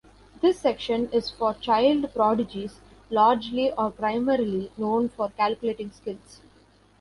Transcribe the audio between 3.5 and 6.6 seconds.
or primarily known for calculating skills.